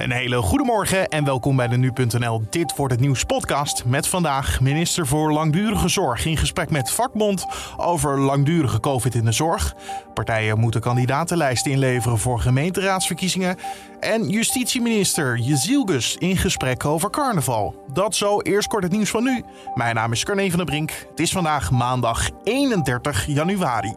Een 0.00 0.12
hele 0.12 0.42
goede 0.42 0.64
morgen 0.64 1.08
en 1.08 1.24
welkom 1.24 1.56
bij 1.56 1.68
de 1.68 1.76
Nu.nl 1.76 2.42
Dit 2.50 2.76
wordt 2.76 2.92
het 2.92 3.02
nieuws 3.02 3.24
podcast. 3.24 3.84
Met 3.84 4.06
vandaag 4.06 4.60
minister 4.60 5.06
voor 5.06 5.32
Langdurige 5.32 5.88
Zorg 5.88 6.26
in 6.26 6.36
gesprek 6.36 6.70
met 6.70 6.90
vakbond 6.90 7.46
over 7.76 8.18
langdurige 8.18 8.80
COVID 8.80 9.14
in 9.14 9.24
de 9.24 9.32
zorg. 9.32 9.74
Partijen 10.14 10.58
moeten 10.58 10.80
kandidatenlijsten 10.80 11.70
inleveren 11.70 12.18
voor 12.18 12.40
gemeenteraadsverkiezingen. 12.40 13.56
En 14.00 14.28
justitieminister 14.28 15.38
Jezielgus 15.38 16.16
in 16.16 16.36
gesprek 16.36 16.84
over 16.84 17.10
carnaval. 17.10 17.84
Dat 17.92 18.14
zo 18.14 18.40
eerst 18.40 18.68
kort 18.68 18.82
het 18.82 18.92
nieuws 18.92 19.10
van 19.10 19.24
nu. 19.24 19.44
Mijn 19.74 19.94
naam 19.94 20.12
is 20.12 20.24
Carne 20.24 20.48
van 20.48 20.56
der 20.56 20.66
Brink. 20.66 20.90
Het 21.10 21.20
is 21.20 21.32
vandaag 21.32 21.70
maandag 21.70 22.30
31 22.44 23.26
januari. 23.26 23.94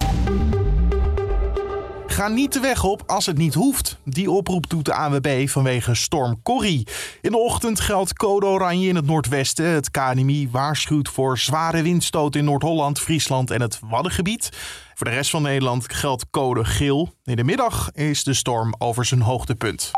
Ga 2.14 2.28
niet 2.28 2.54
de 2.54 2.60
weg 2.60 2.84
op 2.84 3.04
als 3.08 3.26
het 3.26 3.38
niet 3.38 3.54
hoeft. 3.54 3.98
Die 4.04 4.32
oproep 4.32 4.70
doet 4.70 4.86
de 4.86 4.94
ANWB 4.94 5.48
vanwege 5.48 5.96
storm 5.96 6.42
Corrie. 6.44 6.88
In 7.22 7.32
de 7.32 7.38
ochtend 7.38 7.80
geldt 7.80 8.14
code 8.14 8.46
oranje 8.46 8.88
in 8.88 8.96
het 8.96 9.06
noordwesten. 9.06 9.66
Het 9.66 9.92
KNMI 9.92 10.50
waarschuwt 10.52 11.10
voor 11.10 11.38
zware 11.38 11.82
windstoten 11.82 12.40
in 12.40 12.46
Noord-Holland, 12.46 13.00
Friesland 13.00 13.52
en 13.52 13.62
het 13.62 13.80
Waddengebied. 13.90 14.50
Voor 14.94 15.08
de 15.08 15.14
rest 15.14 15.30
van 15.30 15.42
Nederland 15.42 15.94
geldt 15.94 16.30
code 16.30 16.66
geel. 16.66 17.14
In 17.24 17.36
de 17.36 17.44
middag 17.44 17.92
is 17.92 18.24
de 18.24 18.34
storm 18.34 18.76
over 18.78 19.06
zijn 19.06 19.22
hoogtepunt. 19.22 19.92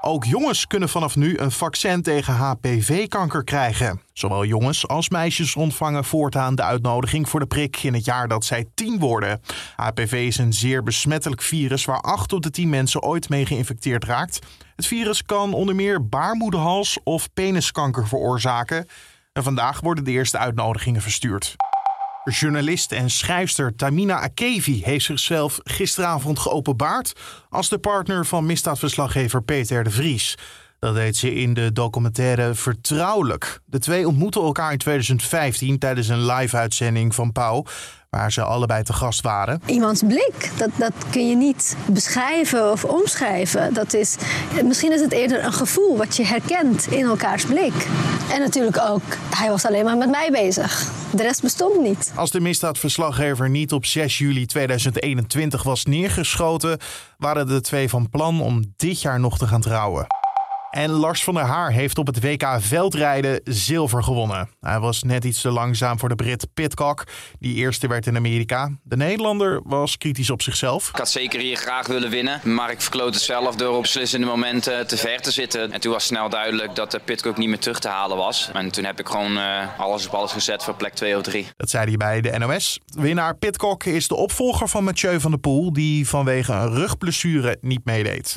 Ook 0.00 0.24
jongens 0.24 0.66
kunnen 0.66 0.88
vanaf 0.88 1.16
nu 1.16 1.38
een 1.38 1.50
vaccin 1.50 2.02
tegen 2.02 2.34
HPV-kanker 2.34 3.44
krijgen. 3.44 4.00
Zowel 4.12 4.44
jongens 4.44 4.88
als 4.88 5.08
meisjes 5.08 5.56
ontvangen 5.56 6.04
voortaan 6.04 6.54
de 6.54 6.62
uitnodiging 6.62 7.28
voor 7.28 7.40
de 7.40 7.46
prik 7.46 7.82
in 7.82 7.94
het 7.94 8.04
jaar 8.04 8.28
dat 8.28 8.44
zij 8.44 8.66
tien 8.74 8.98
worden. 8.98 9.40
HPV 9.76 10.12
is 10.12 10.38
een 10.38 10.52
zeer 10.52 10.82
besmettelijk 10.82 11.42
virus 11.42 11.84
waar 11.84 12.00
8 12.00 12.32
op 12.32 12.42
de 12.42 12.50
10 12.50 12.68
mensen 12.68 13.02
ooit 13.02 13.28
mee 13.28 13.46
geïnfecteerd 13.46 14.04
raakt. 14.04 14.38
Het 14.76 14.86
virus 14.86 15.22
kan 15.22 15.52
onder 15.52 15.74
meer 15.74 16.08
baarmoederhals 16.08 16.98
of 17.04 17.32
peniskanker 17.32 18.08
veroorzaken. 18.08 18.86
En 19.32 19.42
vandaag 19.42 19.80
worden 19.80 20.04
de 20.04 20.10
eerste 20.10 20.38
uitnodigingen 20.38 21.02
verstuurd. 21.02 21.56
Journalist 22.30 22.92
en 22.92 23.10
schrijfster 23.10 23.76
Tamina 23.76 24.20
Akevi 24.20 24.80
heeft 24.84 25.04
zichzelf 25.04 25.60
gisteravond 25.64 26.38
geopenbaard 26.38 27.12
als 27.48 27.68
de 27.68 27.78
partner 27.78 28.26
van 28.26 28.46
misdaadverslaggever 28.46 29.42
Peter 29.42 29.84
de 29.84 29.90
Vries. 29.90 30.36
Dat 30.78 30.94
deed 30.94 31.16
ze 31.16 31.34
in 31.34 31.54
de 31.54 31.72
documentaire 31.72 32.54
Vertrouwelijk. 32.54 33.60
De 33.64 33.78
twee 33.78 34.06
ontmoetten 34.06 34.42
elkaar 34.42 34.72
in 34.72 34.78
2015 34.78 35.78
tijdens 35.78 36.08
een 36.08 36.26
live-uitzending 36.26 37.14
van 37.14 37.32
Pauw, 37.32 37.64
waar 38.10 38.32
ze 38.32 38.42
allebei 38.42 38.82
te 38.82 38.92
gast 38.92 39.20
waren. 39.20 39.62
Iemands 39.66 40.02
blik, 40.02 40.50
dat, 40.56 40.70
dat 40.76 40.92
kun 41.10 41.28
je 41.28 41.36
niet 41.36 41.76
beschrijven 41.86 42.70
of 42.72 42.84
omschrijven. 42.84 43.74
Dat 43.74 43.94
is, 43.94 44.16
misschien 44.64 44.92
is 44.92 45.00
het 45.00 45.12
eerder 45.12 45.44
een 45.44 45.52
gevoel 45.52 45.96
wat 45.96 46.16
je 46.16 46.24
herkent 46.24 46.86
in 46.86 47.04
elkaars 47.04 47.44
blik. 47.44 47.86
En 48.32 48.40
natuurlijk 48.40 48.78
ook, 48.78 49.02
hij 49.34 49.48
was 49.48 49.66
alleen 49.66 49.84
maar 49.84 49.96
met 49.96 50.10
mij 50.10 50.28
bezig. 50.30 50.90
De 51.12 51.22
rest 51.22 51.42
bestond 51.42 51.80
niet. 51.80 52.12
Als 52.14 52.30
de 52.30 52.40
misdaadverslaggever 52.40 53.50
niet 53.50 53.72
op 53.72 53.86
6 53.86 54.18
juli 54.18 54.46
2021 54.46 55.62
was 55.62 55.84
neergeschoten, 55.84 56.78
waren 57.18 57.46
de 57.46 57.60
twee 57.60 57.88
van 57.88 58.10
plan 58.10 58.40
om 58.40 58.72
dit 58.76 59.00
jaar 59.02 59.20
nog 59.20 59.38
te 59.38 59.46
gaan 59.46 59.60
trouwen. 59.60 60.06
En 60.70 60.90
Lars 60.90 61.24
van 61.24 61.34
der 61.34 61.42
Haar 61.42 61.72
heeft 61.72 61.98
op 61.98 62.06
het 62.06 62.20
WK 62.20 62.56
veldrijden 62.60 63.40
zilver 63.44 64.02
gewonnen. 64.02 64.48
Hij 64.60 64.80
was 64.80 65.02
net 65.02 65.24
iets 65.24 65.40
te 65.40 65.50
langzaam 65.50 65.98
voor 65.98 66.08
de 66.08 66.14
Brit 66.14 66.46
Pitcock, 66.54 67.04
die 67.38 67.54
eerste 67.54 67.88
werd 67.88 68.06
in 68.06 68.16
Amerika. 68.16 68.70
De 68.82 68.96
Nederlander 68.96 69.60
was 69.64 69.98
kritisch 69.98 70.30
op 70.30 70.42
zichzelf. 70.42 70.88
Ik 70.88 70.96
had 70.96 71.10
zeker 71.10 71.40
hier 71.40 71.56
graag 71.56 71.86
willen 71.86 72.10
winnen, 72.10 72.40
maar 72.54 72.70
ik 72.70 72.80
verkloot 72.80 73.14
het 73.14 73.22
zelf 73.22 73.56
door 73.56 73.76
op 73.76 73.82
beslissende 73.82 74.26
momenten 74.26 74.86
te 74.86 74.96
ver 74.96 75.20
te 75.20 75.30
zitten. 75.30 75.72
En 75.72 75.80
toen 75.80 75.92
was 75.92 76.04
snel 76.04 76.28
duidelijk 76.28 76.74
dat 76.74 76.90
de 76.90 77.00
Pitcock 77.04 77.36
niet 77.36 77.48
meer 77.48 77.58
terug 77.58 77.78
te 77.78 77.88
halen 77.88 78.16
was. 78.16 78.50
En 78.52 78.70
toen 78.70 78.84
heb 78.84 79.00
ik 79.00 79.08
gewoon 79.08 79.36
uh, 79.36 79.78
alles 79.78 80.06
op 80.06 80.14
alles 80.14 80.32
gezet 80.32 80.64
voor 80.64 80.74
plek 80.74 80.94
2 80.94 81.16
of 81.16 81.22
3. 81.22 81.46
Dat 81.56 81.70
zei 81.70 81.86
hij 81.86 81.96
bij 81.96 82.20
de 82.20 82.38
NOS. 82.38 82.80
Winnaar 82.86 83.36
Pitcock 83.36 83.84
is 83.84 84.08
de 84.08 84.14
opvolger 84.14 84.68
van 84.68 84.84
Mathieu 84.84 85.20
van 85.20 85.30
der 85.30 85.40
Poel, 85.40 85.72
die 85.72 86.08
vanwege 86.08 86.52
een 86.52 86.74
rugblessure 86.74 87.58
niet 87.60 87.84
meedeed. 87.84 88.36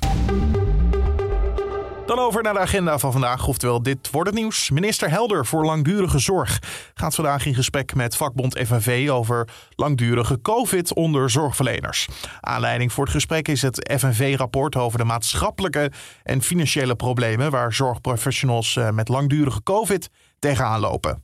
Dan 2.12 2.20
over 2.20 2.44
naar 2.44 2.54
de 2.54 2.60
agenda 2.60 2.98
van 2.98 3.12
vandaag, 3.12 3.48
oftewel 3.48 3.84
dit 3.84 4.10
wordt 4.12 4.30
het 4.30 4.38
nieuws. 4.40 4.70
Minister 4.70 5.10
Helder 5.10 5.46
voor 5.46 5.66
langdurige 5.66 6.20
zorg 6.20 6.60
gaat 6.94 7.16
vandaag 7.16 7.46
in 7.46 7.54
gesprek 7.54 7.96
met 7.96 8.16
vakbond 8.16 8.58
FNV 8.58 9.10
over 9.12 9.48
langdurige 9.76 10.42
COVID 10.42 10.94
onder 10.94 11.30
zorgverleners. 11.30 12.08
Aanleiding 12.42 12.94
voor 12.94 13.04
het 13.04 13.14
gesprek 13.14 13.48
is 13.48 13.62
het 13.62 13.94
FNV-rapport 14.00 14.76
over 14.76 14.98
de 14.98 15.04
maatschappelijke 15.04 15.92
en 16.24 16.42
financiële 16.42 16.96
problemen 16.96 17.52
waar 17.52 17.74
zorgprofessionals 17.74 18.76
eh, 18.76 18.90
met 18.90 19.08
langdurige 19.08 19.64
COVID 19.64 20.10
tegenaan 20.40 20.80
lopen. 20.80 21.20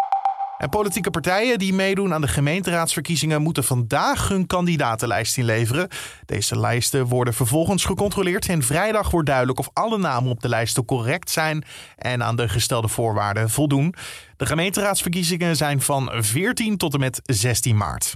En 0.58 0.70
politieke 0.70 1.10
partijen 1.10 1.60
die 1.60 1.74
meedoen 1.74 2.14
aan 2.14 2.22
de 2.22 2.28
gemeenteraadsverkiezingen 2.28 3.42
moeten 3.42 3.64
vandaag 3.64 4.28
hun 4.28 4.48
kandidatenlijst 4.48 5.38
inleveren. 5.38 5.88
Deze 6.26 6.60
lijsten 6.60 7.06
worden 7.06 7.34
vervolgens 7.34 7.86
gecontroleerd 7.86 8.50
en 8.50 8.64
vrijdag 8.64 9.12
wordt 9.12 9.28
duidelijk 9.28 9.60
of 9.60 9.70
alle 9.74 9.98
namen 9.98 10.32
op 10.32 10.42
de 10.42 10.50
lijsten 10.50 10.86
correct 10.86 11.30
zijn 11.30 11.64
en 11.98 12.24
aan 12.24 12.36
de 12.36 12.50
gestelde 12.50 12.88
voorwaarden 12.88 13.50
voldoen. 13.50 13.94
De 14.38 14.46
gemeenteraadsverkiezingen 14.46 15.56
zijn 15.56 15.82
van 15.82 16.12
14 16.16 16.78
tot 16.78 16.94
en 16.94 17.00
met 17.00 17.20
16 17.24 17.78
maart. 17.78 18.16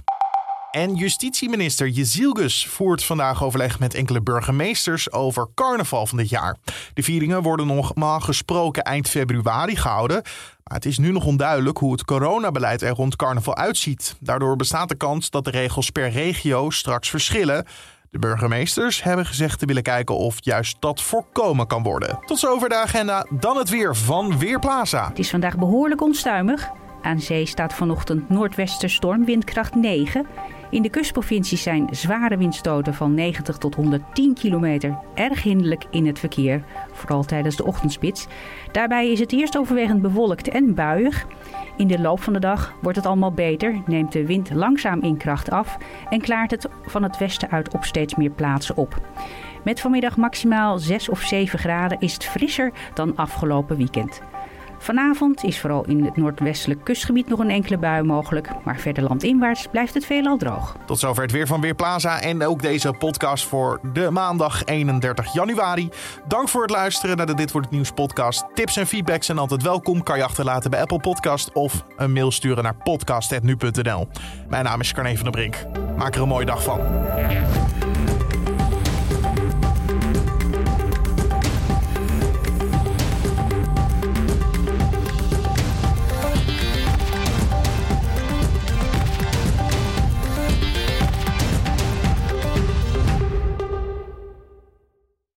En 0.72 0.94
justitieminister 0.94 1.88
Jezielgus 1.88 2.66
voert 2.66 3.04
vandaag 3.04 3.44
overleg 3.44 3.78
met 3.78 3.94
enkele 3.94 4.22
burgemeesters 4.22 5.12
over 5.12 5.48
carnaval 5.54 6.06
van 6.06 6.18
dit 6.18 6.28
jaar. 6.28 6.56
De 6.94 7.02
vieringen 7.02 7.42
worden 7.42 7.66
normaal 7.66 8.20
gesproken 8.20 8.82
eind 8.82 9.08
februari 9.08 9.76
gehouden. 9.76 10.22
Maar 10.64 10.76
het 10.76 10.84
is 10.84 10.98
nu 10.98 11.12
nog 11.12 11.24
onduidelijk 11.24 11.78
hoe 11.78 11.92
het 11.92 12.04
coronabeleid 12.04 12.82
er 12.82 12.90
rond 12.90 13.16
carnaval 13.16 13.56
uitziet. 13.56 14.16
Daardoor 14.20 14.56
bestaat 14.56 14.88
de 14.88 14.94
kans 14.94 15.30
dat 15.30 15.44
de 15.44 15.50
regels 15.50 15.90
per 15.90 16.10
regio 16.10 16.70
straks 16.70 17.10
verschillen. 17.10 17.66
De 18.10 18.18
burgemeesters 18.18 19.02
hebben 19.02 19.26
gezegd 19.26 19.58
te 19.58 19.66
willen 19.66 19.82
kijken 19.82 20.16
of 20.16 20.36
juist 20.40 20.76
dat 20.80 21.02
voorkomen 21.02 21.66
kan 21.66 21.82
worden. 21.82 22.18
Tot 22.26 22.38
zover 22.38 22.68
de 22.68 22.76
agenda, 22.76 23.26
dan 23.30 23.56
het 23.56 23.68
weer 23.68 23.96
van 23.96 24.38
Weerplaza. 24.38 25.08
Het 25.08 25.18
is 25.18 25.30
vandaag 25.30 25.58
behoorlijk 25.58 26.02
onstuimig. 26.02 26.70
Aan 27.02 27.20
zee 27.20 27.46
staat 27.46 27.74
vanochtend 27.74 28.28
noordwestenstorm, 28.28 29.24
windkracht 29.24 29.74
9. 29.74 30.26
In 30.70 30.82
de 30.82 30.88
kustprovincies 30.88 31.62
zijn 31.62 31.88
zware 31.90 32.36
windstoten 32.36 32.94
van 32.94 33.14
90 33.14 33.58
tot 33.58 33.74
110 33.74 34.34
kilometer 34.34 34.98
erg 35.14 35.42
hinderlijk 35.42 35.84
in 35.90 36.06
het 36.06 36.18
verkeer, 36.18 36.64
vooral 36.92 37.22
tijdens 37.22 37.56
de 37.56 37.64
ochtendspits. 37.64 38.26
Daarbij 38.72 39.10
is 39.10 39.20
het 39.20 39.32
eerst 39.32 39.58
overwegend 39.58 40.02
bewolkt 40.02 40.48
en 40.48 40.74
buiig. 40.74 41.26
In 41.76 41.86
de 41.86 42.00
loop 42.00 42.22
van 42.22 42.32
de 42.32 42.38
dag 42.38 42.74
wordt 42.82 42.96
het 42.96 43.06
allemaal 43.06 43.32
beter, 43.32 43.82
neemt 43.86 44.12
de 44.12 44.26
wind 44.26 44.50
langzaam 44.54 45.00
in 45.02 45.16
kracht 45.16 45.50
af 45.50 45.76
en 46.10 46.20
klaart 46.20 46.50
het 46.50 46.68
van 46.82 47.02
het 47.02 47.18
westen 47.18 47.50
uit 47.50 47.74
op 47.74 47.84
steeds 47.84 48.14
meer 48.14 48.30
plaatsen 48.30 48.76
op. 48.76 49.00
Met 49.64 49.80
vanmiddag 49.80 50.16
maximaal 50.16 50.78
6 50.78 51.08
of 51.08 51.20
7 51.20 51.58
graden 51.58 52.00
is 52.00 52.12
het 52.12 52.24
frisser 52.24 52.72
dan 52.94 53.16
afgelopen 53.16 53.76
weekend. 53.76 54.22
Vanavond 54.82 55.44
is 55.44 55.60
vooral 55.60 55.84
in 55.84 56.04
het 56.04 56.16
noordwestelijk 56.16 56.84
kustgebied 56.84 57.28
nog 57.28 57.38
een 57.38 57.50
enkele 57.50 57.78
bui 57.78 58.02
mogelijk. 58.02 58.48
Maar 58.64 58.78
verder 58.78 59.02
landinwaarts 59.02 59.66
blijft 59.70 59.94
het 59.94 60.06
veelal 60.06 60.36
droog. 60.36 60.76
Tot 60.86 60.98
zover 60.98 61.22
het 61.22 61.32
weer 61.32 61.46
van 61.46 61.60
Weerplaza 61.60 62.20
en 62.20 62.44
ook 62.44 62.62
deze 62.62 62.92
podcast 62.98 63.46
voor 63.46 63.80
de 63.92 64.10
maandag 64.10 64.64
31 64.64 65.32
januari. 65.32 65.88
Dank 66.28 66.48
voor 66.48 66.62
het 66.62 66.70
luisteren 66.70 67.16
naar 67.16 67.26
de 67.26 67.34
Dit 67.34 67.52
Wordt 67.52 67.66
Het 67.66 67.76
Nieuws 67.76 67.90
podcast. 67.90 68.44
Tips 68.54 68.76
en 68.76 68.86
feedback 68.86 69.22
zijn 69.22 69.38
altijd 69.38 69.62
welkom. 69.62 70.02
Kan 70.02 70.16
je 70.16 70.24
achterlaten 70.24 70.70
bij 70.70 70.80
Apple 70.80 71.00
Podcast 71.00 71.52
of 71.52 71.84
een 71.96 72.12
mail 72.12 72.30
sturen 72.30 72.62
naar 72.62 72.74
podcast.nu.nl. 72.74 74.08
Mijn 74.48 74.64
naam 74.64 74.80
is 74.80 74.92
Carne 74.92 75.14
van 75.14 75.22
der 75.22 75.32
Brink. 75.32 75.56
Maak 75.96 76.14
er 76.14 76.22
een 76.22 76.28
mooie 76.28 76.46
dag 76.46 76.62
van. 76.62 76.80